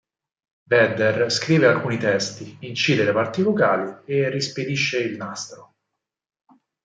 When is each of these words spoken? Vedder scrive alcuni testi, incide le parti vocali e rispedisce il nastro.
Vedder 0.63 1.29
scrive 1.29 1.67
alcuni 1.67 1.99
testi, 1.99 2.57
incide 2.61 3.03
le 3.03 3.11
parti 3.13 3.43
vocali 3.43 3.97
e 4.05 4.29
rispedisce 4.29 4.97
il 4.97 5.15
nastro. 5.15 5.75